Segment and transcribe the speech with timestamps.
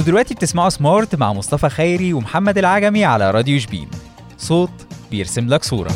[0.00, 3.90] أنتوا دلوقتي بتسمعوا سمارت مع مصطفى خيري ومحمد العجمي على راديو شبين.
[4.38, 4.70] صوت
[5.10, 5.90] بيرسم لك صورة.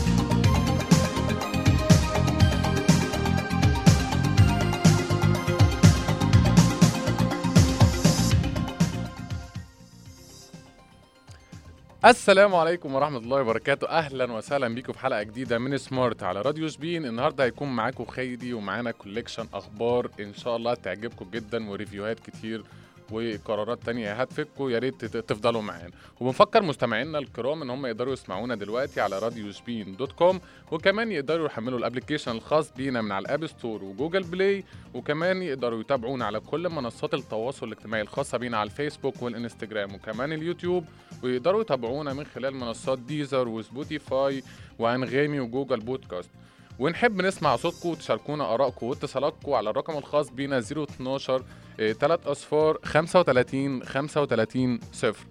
[12.04, 13.88] السلام عليكم ورحمة الله وبركاته.
[13.88, 17.06] أهلا وسهلا بيكم في حلقة جديدة من سمارت على راديو شبين.
[17.06, 22.64] النهاردة هيكون معاكم خيري ومعانا collection أخبار إن شاء الله تعجبكم جدا و reviewهات كتير
[23.12, 25.90] وفقرات تانية هتفيدكم يا ريت تفضلوا معانا.
[26.20, 30.40] وبنفكر مستمعينا الكرام إن هم يقدروا يسمعونا دلوقتي على راديو شبين dot com
[30.72, 35.80] وكمان يقدروا يحملوا ال application الخاص بينا من على الآب ستور وجوجل بلاي وكمان يقدروا
[35.80, 40.84] يتابعونا على كل منصات التواصل الاجتماعي الخاصة بينا على الفيسبوك والإنستجرام وكمان اليوتيوب
[41.22, 44.42] ويقدروا يتابعونا من خلال منصات ديزر وسبوتيفاي
[44.78, 46.30] وأنغامي وجوجل بودكاست.
[46.78, 51.42] ونحب نسمع صوتكم وتشاركونا آرائكم واتصالاتكم على الرقم الخاص بينا 012
[51.78, 55.26] 3 أصفار 35 35 صفر.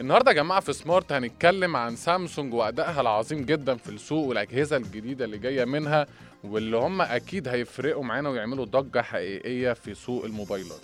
[0.00, 5.24] النهارده يا جماعة في سمارت هنتكلم عن سامسونج وأدائها العظيم جدا في السوق والأجهزة الجديدة
[5.24, 6.06] اللي جاية منها
[6.44, 10.80] واللي هم أكيد هيفرقوا معانا ويعملوا ضجة حقيقية في سوق الموبايلات.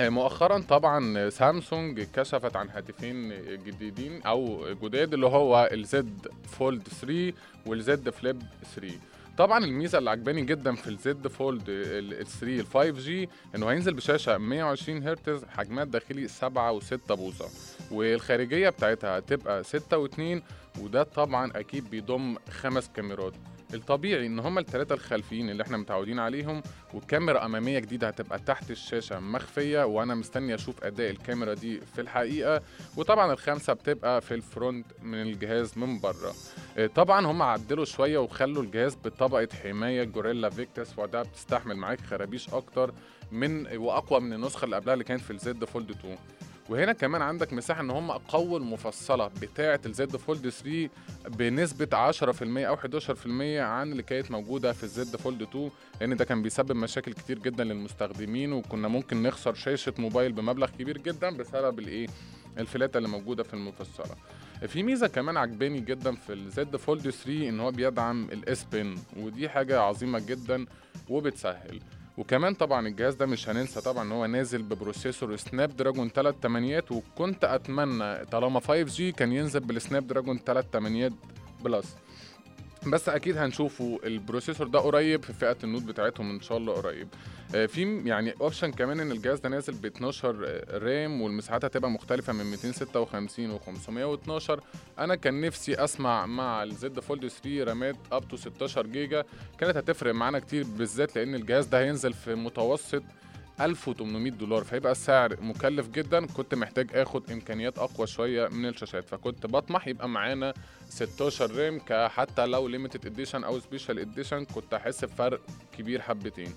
[0.00, 3.28] مؤخرا طبعا سامسونج كشفت عن هاتفين
[3.64, 7.32] جديدين أو جداد اللي هو الزد فولد 3
[7.66, 8.42] والزد فليب
[8.74, 8.94] 3
[9.38, 13.94] طبعا الميزة اللي عجباني جدا في ال Z Fold ال 3 ال 5G إنه هينزل
[13.94, 17.48] بشاشة 120 هرتز حجمها الداخلي 7 و6 بوصة.
[17.90, 20.20] والخارجية بتاعتها هتبقى 6 و2
[20.80, 23.32] وده طبعا أكيد بيضم خمس كاميرات.
[23.74, 26.62] الطبيعي إن هما الثلاثه الخلفيين اللي إحنا متعودين عليهم
[26.94, 32.62] وكاميرا أمامية جديدة هتبقى تحت الشاشة مخفية وأنا مستني أشوف أداء الكاميرا دي في الحقيقة.
[32.96, 36.34] وطبعا الخامسة بتبقى في ال front من الجهاز من بره.
[36.78, 42.48] آه، طبعا هم عدلوا شوية وخلوا الجهاز بطبقة حماية Gorilla Victus وده بتستحمل معاك خرابيش
[42.54, 42.92] أكتر
[43.32, 46.18] من وأقوى من النسخة اللي قبلها اللي كانت في ال Z Fold 2
[46.68, 50.88] وهنا كمان عندك مساحة إن هم أقووا المفصلة بتاعة ال Z Fold 3
[51.28, 53.26] بنسبة 10% أو 11%
[53.60, 55.70] عن اللي كانت موجودة في ال Z Fold 2
[56.00, 60.98] لأن ده كان بيسبب مشاكل كتير جدا للمستخدمين وكنا ممكن نخسر شاشة موبايل بمبلغ كبير
[60.98, 62.06] جدا بسبب الايه
[62.58, 64.16] الفلاتة اللي موجودة في المفصلة.
[64.66, 68.64] في ميزة كمان عجباني جدا في ال Z Fold 3 إن هو بيدعم ال S
[68.72, 70.66] Pen ودي حاجة عظيمة جدا
[71.08, 71.80] وبتسهل.
[72.18, 76.92] وكمان طبعا الجهاز ده مش هننسى طبعا إن هو نازل ب processor Snapdragon 3 تمانيات
[76.92, 81.12] وكنت أتمنى طالما 5G كان ينزل بال Snapdragon 3 تمانيات
[81.64, 81.96] plus.
[82.86, 86.72] بس أكيد هنشوفوا ال processor ده قريب في فئة ال Note بتاعتهم إن شاء الله
[86.72, 87.08] قريب.
[87.54, 92.32] آه، في يعني option كمان إن الجهاز ده نازل ب 12 RAM والمساحات هتبقى مختلفة
[92.32, 94.60] من 256 و 512
[94.98, 99.24] أنا كان نفسي أسمع مع ال Z Fold 3 رامات up to 16 جيجا.
[99.58, 103.02] كانت هتفرق معانا كتير بالذات لأن الجهاز ده هينزل في متوسط
[103.60, 106.26] 1800 دولار فهيبقى السعر مكلف جدا.
[106.26, 110.54] كنت محتاج آخد إمكانيات أقوى شوية من الشاشات فكنت بطمح يبقى معانا
[110.88, 115.40] 16 RAM حتى لو limited edition أو special edition كنت أحس بفرق
[115.78, 116.54] كبير حبتين.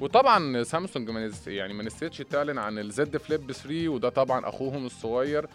[0.00, 5.46] وطبعا سامسونج يعني ما نسيتش تعلن عن ال Z Flip 3 وده طبعا أخوهم الصغير.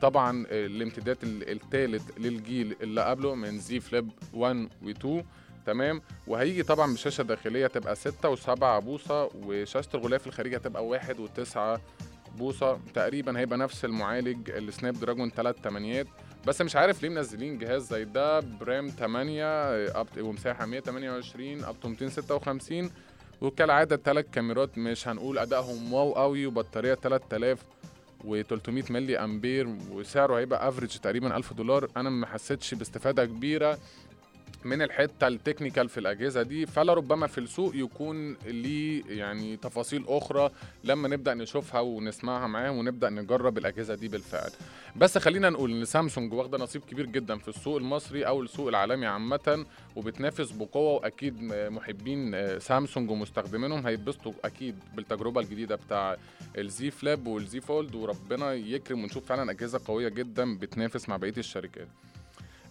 [0.00, 5.06] طبعا الامتداد الثالث للجيل اللي قبله من Z Flip 1 و2
[5.66, 11.58] تمام؟ وهيجي طبعا بشاشه داخليه تبقى 6 و7 بوصة وشاشة الغلاف الخارجي هتبقى 1 و9
[12.38, 12.80] بوصة.
[12.94, 16.06] تقريبا هيبقى نفس المعالج ال Snapdragon 3 تمانيات.
[16.46, 19.44] بس مش عارف ليه منزلين جهاز زي ده ب RAM 8
[20.00, 22.90] up ومساحة 128 up to 256
[23.40, 27.58] وكالعادة ثلاث كاميرات مش هنقول أدائهم wow قوي وبطارية 3000
[28.24, 31.88] و300 ملي أمبير وسعره هيبقى average تقريبا 1000 دولار.
[31.96, 33.78] أنا ما حسيتش باستفادة كبيرة.
[34.64, 40.04] من الحتة ال technical في الأجهزة دي فلا ربما في السوق يكون ليه يعني تفاصيل
[40.08, 40.50] أخرى
[40.84, 44.50] لما نبدأ نشوفها ونسمعها معاهم ونبدأ نجرب الأجهزة دي بالفعل.
[44.96, 49.06] بس خلينا نقول إن سامسونج واخدة نصيب كبير جدا في السوق المصري أو السوق العالمي
[49.06, 49.66] عامة
[49.96, 56.16] وبتنافس بقوة وأكيد محبين سامسونج ومستخدمينهم هيتبسطوا أكيد بالتجربة الجديدة بتاع
[56.58, 61.16] ال Z Flip وال Z Fold وربنا يكرم ونشوف فعلا أجهزة قوية جدا بتنافس مع
[61.16, 61.88] بقية الشركات.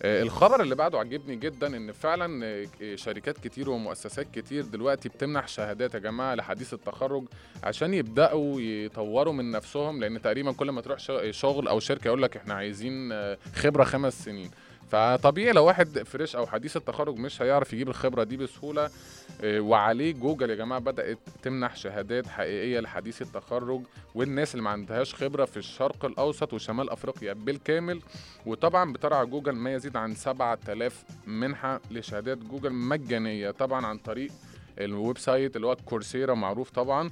[0.01, 2.45] الخبر اللي بعده عجبني جدا إن فعلا
[2.81, 7.23] آه، شركات كتير ومؤسسات كتير دلوقتي بتمنح شهادات يا جماعة لحديث التخرج
[7.63, 10.99] عشان يبدأوا يطوروا من نفسهم لأن تقريبا كل ما تروح
[11.31, 14.51] شغل أو شركة يقول لك إحنا عايزين آه، خبرة خمس سنين.
[14.89, 18.89] فطبيعي لو واحد fresh أو حديث التخرج مش هيعرف يجيب الخبرة دي بسهولة
[19.41, 23.81] آه، وعليه جوجل يا جماعة بدأت تمنح شهادات حقيقية لحديث التخرج
[24.15, 28.01] والناس اللي ما عندهاش خبرة في الشرق الأوسط وشمال أفريقيا بالكامل.
[28.45, 34.31] وطبعا بترعى جوجل ما يزيد عن 7000 منحة لشهادات جوجل مجانية طبعا عن طريق
[34.79, 37.11] ال website اللي هو Coursera معروف طبعا.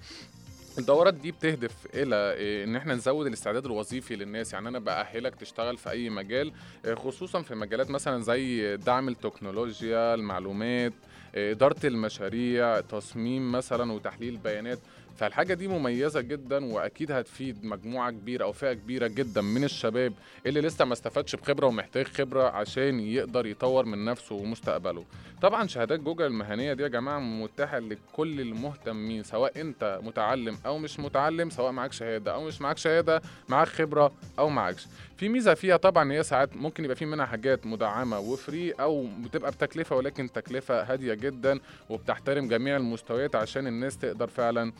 [0.77, 4.53] الدورات دي بتهدف إلى إيه، إن إحنا نزود الاستعداد الوظيفي للناس.
[4.53, 6.51] يعني أنا بأهلك تشتغل في أي مجال
[6.85, 10.93] إيه، خصوصا في مجالات مثلا زي دعم التكنولوجيا المعلومات
[11.35, 14.79] إدارة المشاريع تصميم مثلا وتحليل بيانات.
[15.17, 20.13] فالحاجة دي مميزة جدا وأكيد هتفيد مجموعة كبيرة أو فئة كبيرة جدا من الشباب
[20.45, 25.05] اللي لسه ما استفادش بخبرة ومحتاج خبرة عشان يقدر يطور من نفسه ومستقبله.
[25.41, 30.99] طبعا شهادات جوجل المهنية دي يا جماعة متاحة لكل المهتمين سواء أنت متعلم أو مش
[30.99, 34.87] متعلم سواء معاك شهادة أو مش معاك شهادة معاك خبرة أو معاكش.
[35.17, 39.51] في ميزة فيها طبعا هي ساعات ممكن يبقى في منها حاجات مدعمة وفري أو بتبقى
[39.51, 41.59] بتكلفة ولكن تكلفة هادية جدا
[41.89, 44.71] وبتحترم جميع المستويات عشان الناس تقدر فعلا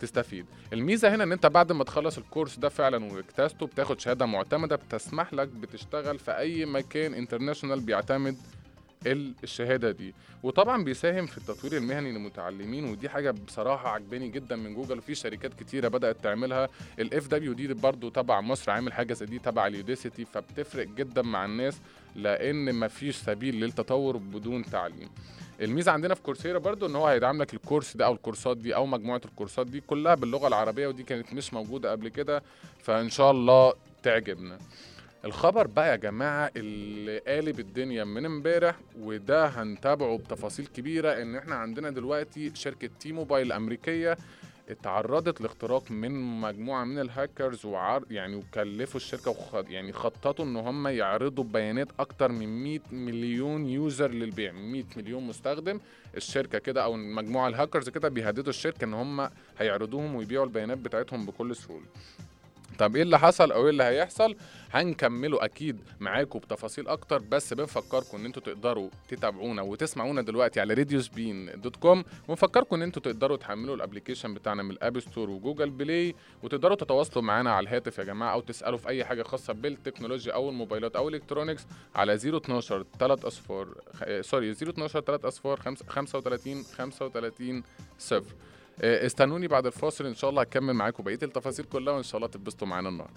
[0.00, 0.46] تستفيد.
[0.72, 5.34] الميزة هنا إن أنت بعد ما تخلص الكورس ده فعلا واجتازته بتاخد شهادة معتمدة بتسمح
[5.34, 8.36] لك بتشتغل في أي مكان international بيعتمد
[9.06, 10.14] الشهادة دي.
[10.42, 14.98] وطبعا بيساهم في التطوير المهني للمتعلمين ودي حاجة بصراحة عجباني جدا من جوجل.
[14.98, 16.68] وفي شركات كتيرة بدأت تعملها.
[16.98, 21.44] ال FWD برضو تبع مصر عامل حاجة زي دي تبع ال Udacity فبتفرق جدا مع
[21.44, 21.80] الناس
[22.16, 25.08] لأن مفيش سبيل للتطور بدون تعليم.
[25.60, 28.86] الميزة عندنا في Coursera برضو إن هو هيدعم لك الكورس ده أو الكورسات دي أو
[28.86, 32.42] مجموعة الكورسات دي كلها باللغة العربية ودي كانت مش موجودة قبل كده.
[32.82, 34.58] فإن شاء الله تعجبنا.
[35.24, 41.54] الخبر بقى يا جماعة اللي قالب الدنيا من امبارح وده هنتابعه بتفاصيل كبيرة إن إحنا
[41.54, 44.16] عندنا دلوقتي شركة تي موبايل الامريكيه
[44.68, 49.54] اتعرضت لاختراق من مجموعة من الهاكرز وعر يعني وكلفوا الشركة وخ...
[49.54, 55.80] يعني خططوا إن هم يعرضوا بيانات أكتر من 100 مليون user للبيع 100 مليون مستخدم.
[56.16, 59.28] الشركة كده أو مجموعة الهاكرز كده بيهددوا الشركة إن هم
[59.58, 61.86] هيعرضوهم ويبيعوا البيانات بتاعتهم بكل سهولة.
[62.78, 64.36] طب إيه اللي حصل أو إيه اللي هيحصل؟
[64.72, 71.00] هنكمله أكيد معاكم بتفاصيل أكتر بس بنفكركم إن أنتوا تقدروا تتابعونا وتسمعونا دلوقتي على راديو
[71.02, 75.30] Spin dot com ونفكركم إن أنتوا تقدروا تحملوا ال application بتاعنا من ال App Store
[75.30, 79.22] و Google Play وتقدروا تتواصلوا معانا على الهاتف يا جماعة أو تسألوا في أي حاجة
[79.22, 83.68] خاصة بالتكنولوجيا أو الموبايلات أو ال electronics على 012 3 اصفار
[84.20, 87.62] سوري 012 3 اصفار 35 35
[87.98, 88.34] صفر.
[88.80, 92.68] استنوني بعد الفاصل إن شاء الله هكمل معاكم بقية التفاصيل كلها وإن شاء الله تتبسطوا
[92.68, 93.14] معانا النهارده.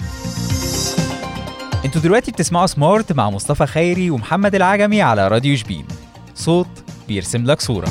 [1.85, 5.87] أنتوا دلوقتي بتسمعوا سمارت مع مصطفى خيري ومحمد العجمي على راديو شبين.
[6.35, 6.67] صوت
[7.07, 7.89] بيرسم لك صورة.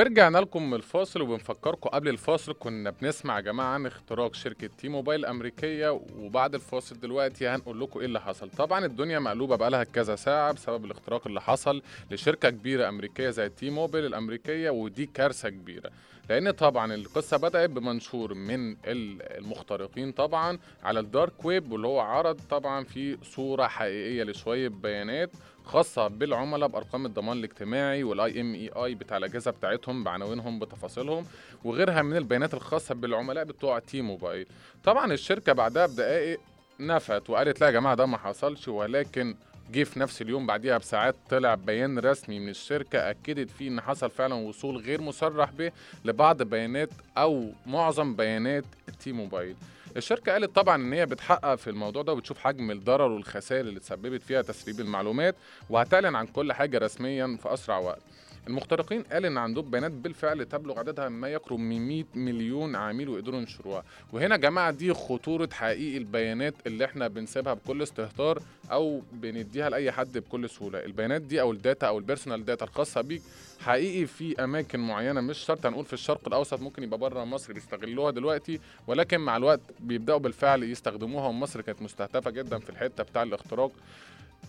[0.00, 2.54] ورجعنا لكم من الفاصل وبنفكركم قبل الفاصل.
[2.58, 7.98] كنا بنسمع يا جماعة عن اختراق شركة تي موبايل الامريكيه وبعد الفاصل دلوقتي هنقول لكم
[8.00, 8.50] إيه اللي حصل.
[8.50, 13.70] طبعا الدنيا مقلوبة بقالها كذا ساعة بسبب الاختراق اللي حصل لشركة كبيرة أمريكية زي تي
[13.70, 15.90] موبايل الأمريكية ودي كارثة كبيرة.
[16.30, 22.00] لأن طبعا القصة بدأت بمنشور من ال- المخترقين طبعا على ال dark web واللي هو
[22.00, 25.30] عرض طبعا في صورة حقيقية لشوية بيانات.
[25.64, 31.26] خاصة بالعملاء بأرقام الضمان الاجتماعي وال IMEI بتاع الأجهزة بتاعتهم بعناوينهم بتفاصيلهم
[31.64, 34.46] وغيرها من البيانات الخاصة بالعملاء بتوع تي موبايل
[34.84, 36.40] طبعا الشركة بعدها بدقائق
[36.80, 39.34] نفت وقالت لا يا جماعة ده ما حصلش ولكن
[39.72, 44.10] جه في نفس اليوم بعديها بساعات طلع بيان رسمي من الشركة أكدت فيه إن حصل
[44.10, 45.72] فعلا وصول غير مصرح به
[46.04, 48.64] لبعض بيانات أو معظم بيانات
[49.00, 49.56] تي موبايل
[49.96, 54.22] الشركة قالت طبعا إن هي بتحقق في الموضوع ده وبتشوف حجم الضرر والخسائر اللي تسببت
[54.22, 55.34] فيها تسريب المعلومات
[55.70, 58.02] وهتعلن عن كل حاجة رسميا في أسرع وقت.
[58.48, 63.40] المخترقين قال إن عندهم بيانات بالفعل تبلغ عددها ما يقرب من 100 مليون عميل وقدروا
[63.40, 63.84] ينشروها.
[64.12, 68.42] وهنا يا جماعة دي خطورة حقيقي البيانات اللي إحنا بنسيبها بكل استهتار
[68.72, 70.84] أو بنديها لأي حد بكل سهولة.
[70.84, 73.22] البيانات دي أو ال data أو ال personal data الخاصة بيك
[73.60, 78.10] حقيقي في أماكن معينة مش شرط هنقول في الشرق الأوسط ممكن يبقى بره مصر بيستغلوها
[78.10, 81.28] دلوقتي ولكن مع الوقت بيبدأوا بالفعل يستخدموها.
[81.28, 83.70] ومصر كانت مستهدفة جدا في الحتة بتاع الاختراق.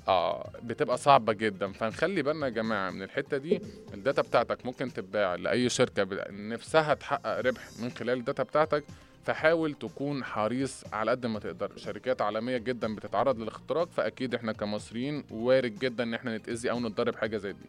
[0.08, 1.72] آه بتبقى صعبة جدا.
[1.72, 3.62] فنخلي بالنا يا جماعة من الحتة دي
[3.94, 8.44] ال data بتاعتك ممكن تتباع لأي شركة ب- نفسها تحقق ربح من خلال ال data
[8.44, 8.84] بتاعتك.
[9.26, 11.72] فحاول تكون حريص على قد ما تقدر.
[11.78, 17.16] شركات عالمية جدا بتتعرض للاختراق فأكيد إحنا كمصريين وارد جدا إن إحنا نتأذي أو نتضرب
[17.16, 17.66] حاجة زي دي.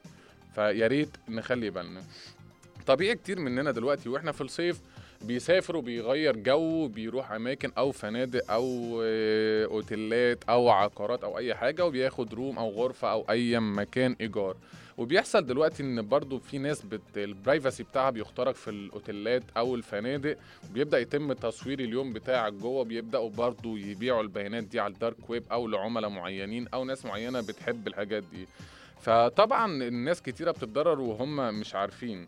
[0.55, 2.02] فيا ريت نخلي بالنا.
[2.87, 4.81] طبيعي كتير مننا دلوقتي وإحنا في الصيف
[5.25, 11.87] بيسافر وبيغير جو بيروح أماكن أو فنادق أو آه، أوتيلات أو عقارات أو أي حاجة
[11.87, 14.57] وبياخد room أو غرفة أو أي مكان إيجار.
[14.99, 16.83] وبيحصل دلوقتي إن برضو في ناس.
[17.16, 20.37] ال privacy بتاعها بيخترق في الأوتيلات أو الفنادق.
[20.71, 25.45] وبيبدا يتم تصوير اليوم بتاعك جوه بيبدأوا برضو يبيعوا البيانات دي على ال dark web
[25.52, 28.47] أو لعملاء معينين أو ناس معينة بتحب الحاجات دي.
[29.00, 32.26] فطبعا الناس كتيرة بتتضرر وهم مش عارفين.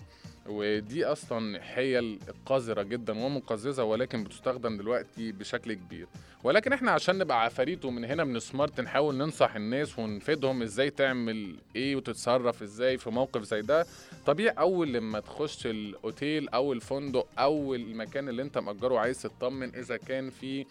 [0.49, 6.07] ودي أصلا حيل قذرة جدا ومقززة ولكن بتستخدم دلوقتي بشكل كبير.
[6.45, 11.57] ولكن إحنا عشان نبقى عفاريت ومن هنا من Smart نحاول ننصح الناس ونفيدهم إزاي تعمل
[11.77, 13.87] إيه وتتصرف إزاي في موقف زي ده.
[14.27, 19.97] طبيعي أول لما تخش الأوتيل أو الفندق أو المكان اللي أنت مأجره عايز تطمن إذا
[19.97, 20.67] كان في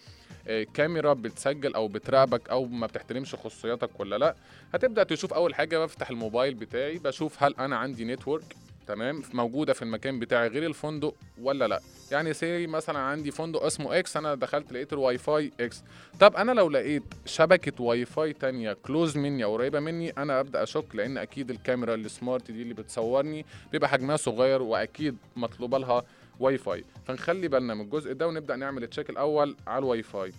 [0.48, 4.34] آه، كاميرا بتسجل أو بتراقبك أو ما بتحترمش خصوصياتك ولا لأ
[4.74, 8.44] هتبدأ تشوف أول حاجة بفتح الموبايل بتاعي بشوف هل أنا عندي network
[8.86, 11.80] تمام؟ موجودة في المكان بتاعي غير الفندق ولا لأ؟
[12.12, 15.82] يعني say مثلا عندي فندق اسمه X أنا دخلت لقيت الواي فاي X
[16.20, 20.62] طب أنا لو لقيت شبكة واي فاي تانية close مني أو قريبة مني أنا أبدأ
[20.62, 26.02] أشك لأن أكيد الكاميرا ال smart دي اللي بتصورني بيبقى حجمها صغير وأكيد مطلوبة لها
[26.40, 30.32] واي فاي فنخلي بالنا من الجزء ده ونبدأ نعمل ال check الأول على الواي فاي.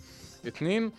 [0.46, 0.92] اتنين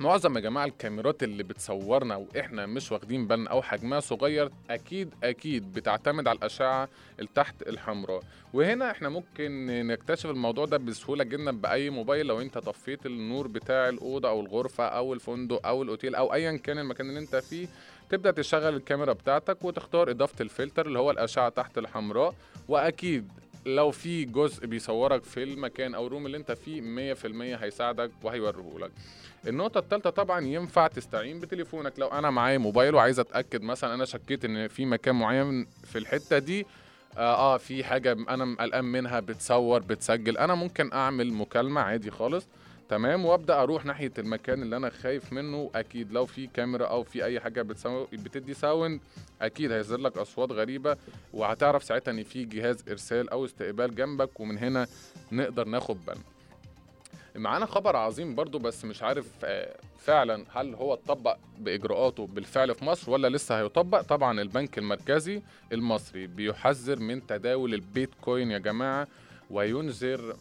[0.00, 5.72] معظم يا جماعة الكاميرات اللي بتصورنا وإحنا مش واخدين بالنا أو حجمها صغير أكيد أكيد
[5.72, 6.88] بتعتمد على الأشعة
[7.20, 8.22] التحت الحمراء.
[8.52, 13.88] وهنا إحنا ممكن نكتشف الموضوع ده بسهولة جدا بأي موبايل لو أنت طفيت النور بتاع
[13.88, 17.68] الأوضة أو الغرفة أو الفندق أو الأوتيل أو ايا كان المكان اللي أنت فيه.
[18.10, 22.34] تبدأ تشغل الكاميرا بتاعتك وتختار إضافة الفلتر اللي هو الأشعة تحت الحمراء.
[22.68, 23.28] وأكيد
[23.76, 26.80] لو في جزء بيصورك في المكان أو الروم اللي أنت فيه
[27.14, 28.90] 100% هيساعدك وهيوريهولك.
[29.46, 31.98] النقطة التالتة طبعا ينفع تستعين بتليفونك.
[31.98, 36.38] لو أنا معايا موبايل وعايز أتأكد مثلا أنا شكيت إن في مكان معين في الحتة
[36.38, 36.66] دي
[37.16, 42.46] آه, آه في حاجة أنا قلقان منها بتصور بتسجل أنا ممكن أعمل مكالمة عادي خالص.
[42.88, 45.70] تمام وابدأ أروح ناحية المكان اللي أنا خايف منه.
[45.74, 47.62] أكيد لو في كاميرا أو في أي حاجة.
[48.12, 49.00] بتدي ساوند
[49.42, 50.96] أكيد هيظهر لك أصوات غريبة.
[51.32, 54.86] وهتعرف ساعتها إن في جهاز إرسال أو استقبال جنبك ومن هنا
[55.32, 56.22] نقدر ناخد بالنا
[57.36, 62.84] معانا خبر عظيم برضو بس مش عارف آه، فعلا هل هو اتطبق بإجراءاته بالفعل في
[62.84, 65.42] مصر ولا لسه هيطبق؟ طبعا البنك المركزي
[65.72, 69.08] المصري بيحذر من تداول البيتكوين يا جماعة.
[69.50, 70.36] وينذر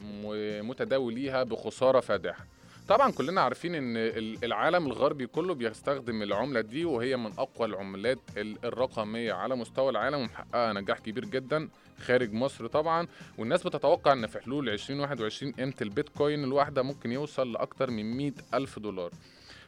[0.63, 2.45] متداوليها بخسارة فادحة.
[2.87, 8.19] طبعا كلنا عارفين إن ال- العالم الغربي كله بيستخدم العملة دي وهي من أقوى العملات
[8.37, 11.69] ال- الرقمية على مستوى العالم ومحققة نجاح كبير جدا
[12.05, 13.07] خارج مصر طبعا.
[13.37, 18.79] والناس بتتوقع إن في حلول 2021 قيمه البيتكوين الواحدة ممكن يوصل لأكتر من 100 ألف
[18.79, 19.11] دولار.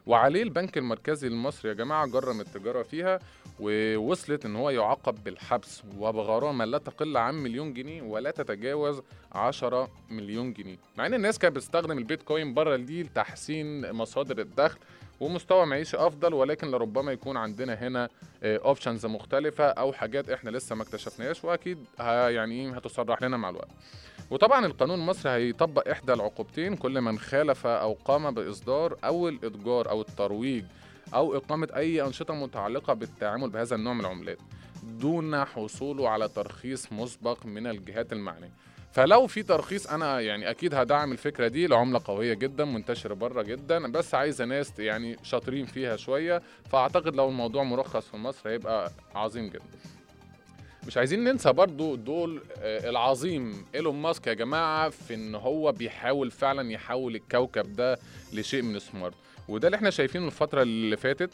[0.10, 3.20] وعليه البنك المركزي المصري يا جماعة جرم التجارة فيها
[3.60, 9.02] ووصلت إن هو يعاقب بالحبس وبغرامة لا تقل عن مليون جنيه ولا تتجاوز
[9.32, 10.78] 10 مليون جنيه.
[10.98, 14.80] مع إن الناس كانت بتستخدم البيتكوين بره دي لتحسين مصادر الدخل
[15.20, 18.10] ومستوى معيشي أفضل ولكن لربما يكون عندنا هنا
[18.44, 23.70] options مختلفة أو حاجات إحنا لسه ما اكتشفناهاش وأكيد يعني هتصرح لنا مع الوقت.
[24.32, 30.02] وطبعا القانون المصري هيطبق إحدى العقوبتين كل من خالف أو قام بإصدار أو الإتجار أو
[30.02, 30.64] الترويج
[31.14, 34.38] أو إقامة أي أنشطة متعلقة بالتعامل بهذا النوع من العملات
[34.84, 38.52] دون حصوله على ترخيص مسبق من الجهات المعنية.
[38.92, 43.92] فلو في ترخيص أنا يعني أكيد هدعم الفكرة دي العمله قوية جدا منتشرة بره جدا
[43.92, 49.50] بس عايزة ناس يعني شاطرين فيها شوية فأعتقد لو الموضوع مرخص في مصر هيبقى عظيم
[49.50, 49.64] جدا.
[50.88, 56.32] مش عايزين ننسى برضو دول آه، العظيم إيلون ماسك يا جماعة في إن هو بيحاول
[56.32, 58.00] فعلا يحول الكوكب ده
[58.34, 59.16] لشيء من سمارت
[59.48, 61.30] وده اللي إحنا شايفينه الفترة اللي فاتت.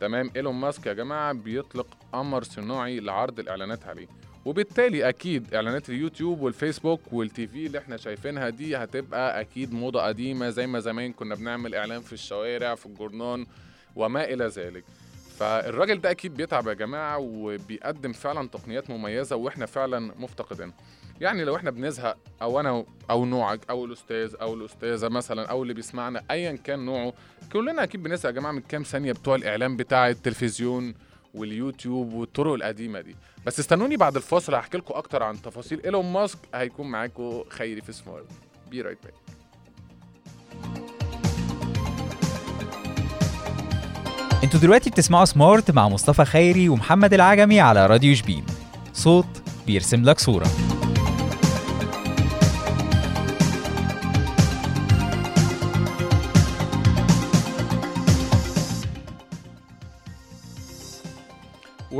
[0.00, 4.06] تمام إيلون ماسك يا جماعة بيطلق قمر صناعي لعرض الإعلانات عليه.
[4.44, 10.50] وبالتالي أكيد إعلانات اليوتيوب والفيسبوك والتي في اللي إحنا شايفينها دي هتبقى أكيد موضة قديمة
[10.50, 13.46] زي ما زمان كنا بنعمل إعلان في الشوارع في الجورنان
[13.96, 14.84] وما إلى ذلك.
[15.40, 20.74] فالراجل ده أكيد بيتعب يا جماعة وبيقدم فعلا تقنيات مميزة وإحنا فعلا مفتقدينها.
[21.20, 25.74] يعني لو إحنا بنزهق أو أنا أو نوعك أو الأستاذ أو الأستاذة مثلا أو اللي
[25.74, 27.12] بيسمعنا ايا كان نوعه
[27.52, 30.94] كلنا أكيد بنزهق يا جماعة من كام ثانية بتوع الاعلان بتاع التلفزيون
[31.34, 33.16] واليوتيوب والطرق القديمة دي.
[33.46, 37.92] بس استنوني بعد الفاصل هحكي لكم أكتر عن تفاصيل إيلون ماسك هيكون معاكم خيري في
[37.92, 38.26] Smart.
[38.70, 39.14] be right back
[44.44, 48.44] أنتوا دلوقتي بتسمعوا Smart مع مصطفى خيري ومحمد العجمي على راديو شبين.
[48.92, 49.26] صوت
[49.66, 50.46] بيرسم لك صورة.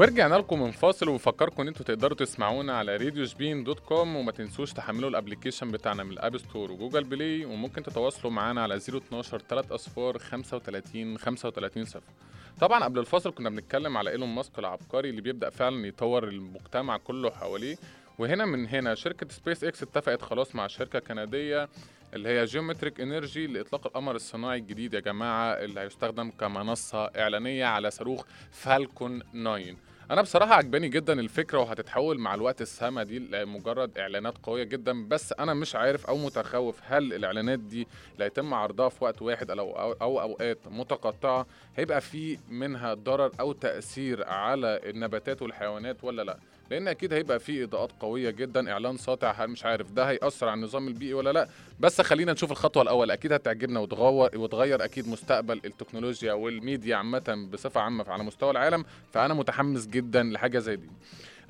[0.00, 4.32] ورجعنا لكم من فاصل وبفكركم إن أنتوا تقدروا تسمعونا على راديو شبين dot com وما
[4.32, 8.62] تنسوش تحملوا ال application بتاعنا من ال App Store و Google Play وممكن تتواصلوا معانا
[8.62, 12.12] على 012 3 اصفار 35 35 صفر.
[12.60, 17.30] طبعا قبل الفاصل كنا بنتكلم على إيلون ماسك العبقري اللي بيبدأ فعلا يطور المجتمع كله
[17.30, 17.76] حواليه.
[18.18, 21.68] وهنا من هنا شركة سبيس إكس اتفقت خلاص مع شركة كندية
[22.14, 24.94] اللي هي Geometric Energy لإطلاق القمر الصناعي الجديد.
[24.94, 31.58] يا جماعة اللي هيستخدم كمنصة إعلانية على صاروخ فالكون 9 أنا بصراحة عجباني جدا الفكرة
[31.58, 36.80] وهتتحول مع الوقت السما دي لمجرد إعلانات قوية جدا بس أنا مش عارف أو متخوف
[36.84, 42.38] هل الإعلانات دي اللي هيتم عرضها في وقت واحد أو أو, أوقات متقطعة هيبقى في
[42.48, 46.38] منها ضرر أو تأثير على النباتات والحيوانات ولا لأ؟
[46.70, 50.88] لأن أكيد هيبقى في إضاءات قوية جدا إعلان ساطع مش عارف ده هيأثر على النظام
[50.88, 51.48] البيئي ولا لأ.
[51.80, 57.80] بس خلينا نشوف الخطوة الأول أكيد هتعجبنا وتغير وتغير أكيد مستقبل التكنولوجيا والميديا عامة بصفة
[57.80, 58.84] عامة على مستوى العالم.
[59.12, 60.88] فأنا متحمس جدا لحاجة زي دي.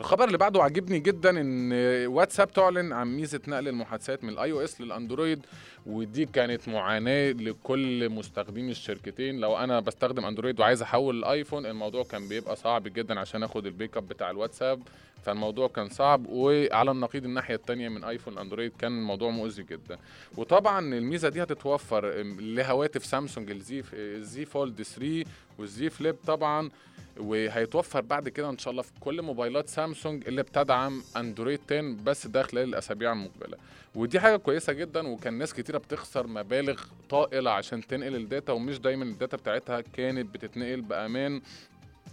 [0.01, 1.73] الخبر اللي بعده عجبني جدا إن
[2.07, 5.47] واتساب تعلن عن ميزة نقل المحادثات من ال iOS للأندرويد
[5.87, 9.41] ودي كانت معاناة لكل مستخدمي الشركتين.
[9.41, 13.97] لو أنا بستخدم أندرويد وعايز أحول الآيفون الموضوع كان بيبقى صعب جدا عشان آخد ال
[13.97, 14.83] backup بتاع الواتساب
[15.25, 16.27] فالموضوع كان صعب.
[16.29, 19.99] وعلى النقيض الناحية الثانية من آيفون اندرويد كان الموضوع مؤذي جدا.
[20.37, 25.25] وطبعا الميزة دي هتتوفر لهواتف سامسونج ال Z ال Z Fold 3
[25.61, 26.71] وال Z Flip طبعا
[27.17, 32.27] وهيتوفر بعد كده إن شاء الله في كل موبايلات سامسونج اللي بتدعم أندرويد 10 بس
[32.27, 33.57] ده خلال الأسابيع المقبلة.
[33.95, 38.79] ودي حاجة كويسة جدا وكان ناس كتيرة بتخسر مبالغ طائلة عشان تنقل ال data ومش
[38.79, 41.43] دايما ال data بتاعتها كانت بتتنقل بأمان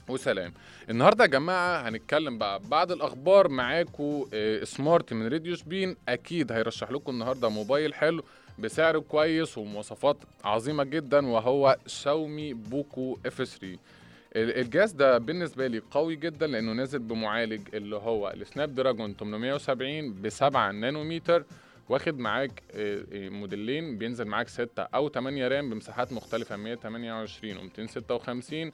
[0.08, 0.54] وسلام.
[0.90, 4.26] النهارده يا جماعة هنتكلم بقى بعد الأخبار معاكم
[4.64, 5.96] Smart من راديو شبين.
[6.10, 8.24] أكيد هيرشح لكم النهارده موبايل حلو.
[8.60, 13.78] بسعر كويس ومواصفات عظيمة جدا وهو شاومي Poco F 3
[14.36, 20.30] الجهاز ده بالنسبة لي قوي جدا لأنه نازل بمعالج اللي هو ال Snapdragon 870 ب
[20.30, 21.44] 7 نانومتر
[21.90, 22.64] واخد معاك
[23.14, 28.72] موديلين بينزل معاك 6 أو 8 RAM بمساحات مختلفة 128 و 256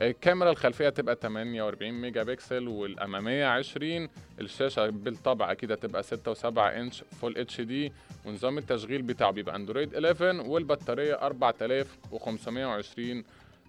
[0.00, 4.08] الكاميرا الخلفية تبقى 48 ميجا بكسل والأمامية 20
[4.40, 7.92] الشاشة بالطبع أكيد هتبقى 6 و7 إنش Full HD
[8.26, 13.24] ونظام التشغيل بتاعه بيبقى أندرويد 11 والبطارية 4520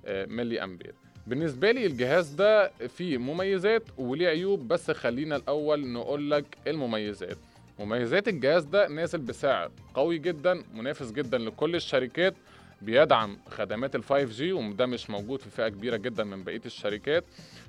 [0.08, 0.94] ملي أمبير.
[1.28, 7.38] بالنسبة لي الجهاز ده فيه مميزات وليه عيوب بس خلينا الأول نقول لك المميزات.
[7.80, 12.34] مميزات الجهاز ده نازل بسعر قوي جدا منافس جدا لكل الشركات
[12.86, 17.24] بيدعم خدمات ال 5G وده مش موجود في فئة كبيرة جدا من بقية الشركات.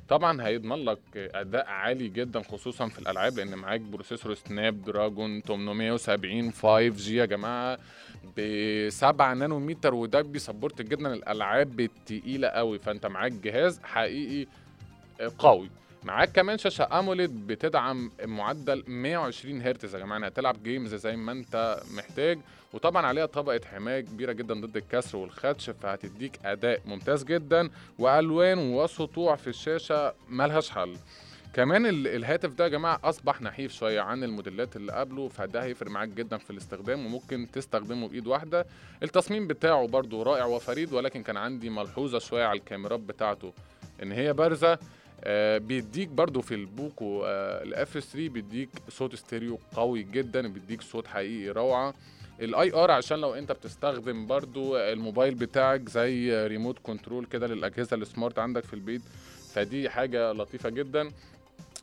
[0.09, 7.09] طبعا هيضمن لك أداء عالي جدا خصوصا في الألعاب لأن معاك processor Snapdragon 870 5G
[7.09, 7.79] يا جماعة
[8.37, 8.41] ب
[8.91, 12.79] 7 نانومتر وده بي support جدا الألعاب التقيلة قوي.
[12.79, 14.47] فأنت معاك جهاز حقيقي
[15.39, 15.71] قوي.
[16.07, 21.81] معاك كمان شاشة AMOLED بتدعم معدل 120 هرتز يا جماعة هتلعب games زي ما أنت
[21.97, 22.39] محتاج.
[22.73, 27.71] وطبعا عليها طبقة حماية كبيرة جدا ضد الكسر والخدش فهتديك أداء ممتاز جدا.
[27.99, 30.97] وألوان وسطوع في الشاشة ملهاش حل.
[31.55, 36.09] كمان الهاتف ده يا جماعة أصبح نحيف شوية عن الموديلات اللي قبله فده هيفرق معاك
[36.09, 38.67] جدا في الاستخدام وممكن تستخدمه بإيد واحدة.
[39.03, 43.53] التصميم بتاعه برده رائع وفريد ولكن كان عندي ملحوظة شوية على الكاميرات بتاعته
[44.03, 44.79] إن هي بارزة.
[45.25, 50.83] آه بيديك برضو في البوكو آه ال F 3 بيديك صوت ستيريو قوي جدا بيديك
[50.83, 51.95] صوت حقيقي روعة.
[52.41, 58.04] ال IR عشان لو انت بتستخدم برضو الموبايل بتاعك زي remote control كده للأجهزة ال
[58.04, 59.03] smart عندك في البيت
[59.55, 61.11] فدي حاجة لطيفة جدا.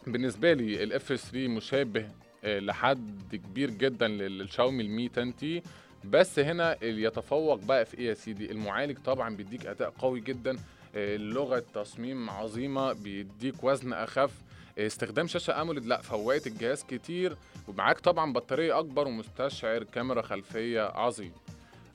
[0.08, 2.10] بالنسبة لي ال F 3 مشابه
[2.44, 5.62] آه لحد كبير جدا للشاومي ال Mi 10 T
[6.06, 10.58] بس هنا يتفوق بقى في إيه يا سيدي المعالج طبعا بيديك أداء قوي جدا.
[10.96, 14.32] لغة تصميم عظيمة بيديك وزن أخف.
[14.78, 17.36] استخدام شاشة AMOLED لا فوقت الجهاز كتير
[17.68, 21.32] ومعاك طبعا بطارية أكبر ومستشعر كاميرا خلفية عظيم.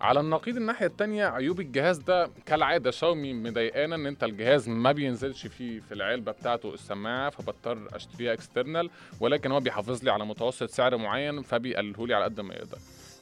[0.01, 5.47] على النقيض الناحية التانية عيوب الجهاز ده كالعادة شاومي مضايقانا إن أنت الجهاز ما بينزلش
[5.47, 10.97] فيه في العلبة بتاعته السماعة فبضطر أشتريها external ولكن هو بيحافظ لي على متوسط سعر
[10.97, 12.79] معين فبيقلله لي على قد ما يقدر.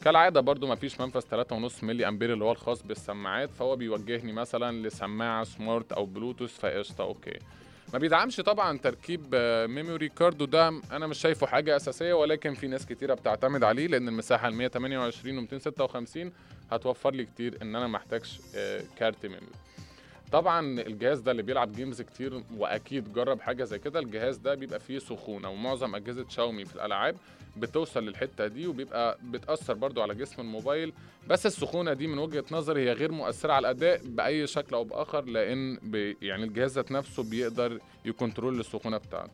[0.07, 1.21] كالعادة برضو مفيش منفذ
[1.71, 7.05] 3.5 ملي أمبير اللي هو الخاص بالسماعات فهو بيوجهني مثلا لسماعة smart أو بلوتوث فقشطة
[7.05, 7.39] okay.
[7.93, 9.35] ما بيدعمش طبعا تركيب
[9.69, 14.09] memory card وده أنا مش شايفه حاجة أساسية ولكن في ناس كتيرة بتعتمد عليه لأن
[14.09, 16.33] المساحة ال 128 و 256
[16.71, 18.41] هتوفر لي كتير إن أنا ما أحتاجش
[18.99, 19.47] كارت memory
[20.33, 24.81] طبعا الجهاز ده اللي بيلعب games كتير وأكيد جرب حاجة زي كده الجهاز ده بيبقى
[24.81, 27.17] فيه سخونة ومعظم أجهزة شاومي في الألعاب
[27.57, 30.93] بتوصل للحتة دي وبيبقى بتأثر برضو على جسم الموبايل.
[31.29, 35.25] بس السخونة دي من وجهة نظري هي غير مؤثرة على الأداء بأي شكل أو بآخر
[35.25, 35.79] لأن
[36.23, 39.33] يعني الجهاز ذات نفسه بيقدر ي control السخونة بتاعته.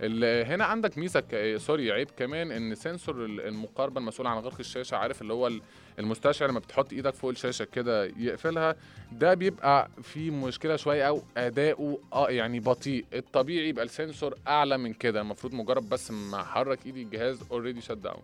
[0.00, 1.56] هنا عندك ميزة ك...
[1.56, 5.50] sorry عيب كمان إن sensor المقاربة المسؤول عن غلق الشاشة عارف اللي هو
[5.98, 8.76] المستشعر لما بتحط إيدك فوق الشاشة كده يقفلها
[9.12, 13.04] ده بيبقى في مشكلة شوية أو أداؤه آه يعني بطيء.
[13.14, 17.80] الطبيعي يبقى ال sensor أعلى من كده المفروض مجرد بس ما احرك إيدي الجهاز already
[17.80, 18.22] shut down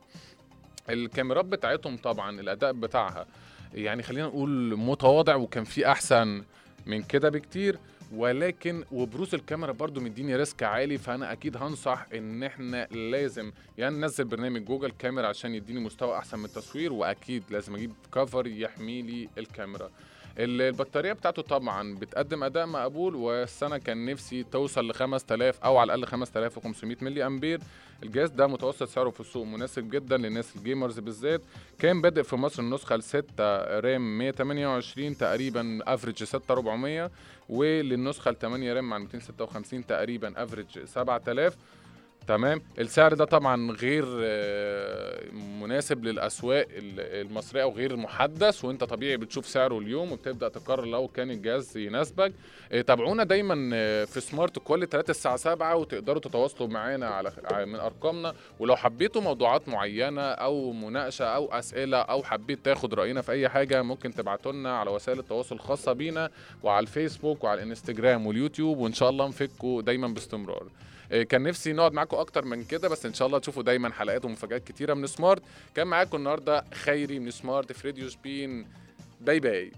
[0.90, 3.26] الكاميرات بتاعتهم طبعا الأداء بتاعها
[3.74, 6.42] يعني خلينا نقول متواضع وكان في أحسن
[6.86, 7.78] من كده بكتير.
[8.14, 14.24] ولكن وبروز الكاميرا برضو مديني risk عالي فأنا أكيد هنصح إن إحنا لازم يعني ننزل
[14.24, 19.28] برنامج Google Camera عشان يديني مستوى أحسن من التصوير وأكيد لازم أجيب cover يحمي لي
[19.38, 19.90] الكاميرا.
[20.38, 25.94] ال- البطارية بتاعته طبعا بتقدم أداء مقبول والسنة كان نفسي توصل ل 5000 أو على
[25.94, 27.60] الأقل 5500 ملي أمبير.
[28.02, 31.40] الجهاز ده متوسط سعره في السوق مناسب جدا للناس ال gamers بالذات.
[31.78, 33.24] كان بادئ في مصر النسخة ل 6
[33.80, 37.10] RAM 128 تقريبا average 6400
[37.48, 41.56] وللنسخة ل 8 RAM مع 256 تقريبا average 7000
[42.26, 45.20] تمام؟ السعر ده طبعا غير آه،
[45.60, 51.08] مناسب للأسواق ال- المصرية أو غير محدث وأنت طبيعي بتشوف سعره اليوم وبتبدأ تقرر لو
[51.08, 52.32] كان الجهاز يناسبك.
[52.72, 57.32] آه، تابعونا دايما آه، في سمارت كل 3 الساعة 7 وتقدروا تتواصلوا معانا على
[57.66, 58.34] من أرقامنا.
[58.58, 63.82] ولو حبيتوا موضوعات معينة أو مناقشة أو أسئلة أو حبيت تاخد رأينا في أي حاجة
[63.82, 66.30] ممكن تبعتوا لنا على وسائل التواصل الخاصة بينا
[66.62, 70.66] وعلى الفيسبوك وعلى الإنستجرام واليوتيوب وإن شاء الله نفيدكوا دايما باستمرار.
[71.10, 74.64] كان نفسي نقعد معاكم أكتر من كده بس إن شاء الله تشوفوا دايما حلقات ومفاجآت
[74.64, 75.42] كتيرة من سمارت.
[75.74, 78.66] كان معاكم النهارده خيري من سمارت في راديو سبين
[79.20, 79.72] bye bye.